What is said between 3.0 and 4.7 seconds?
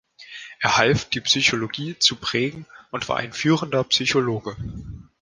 war ein führender Psychologe.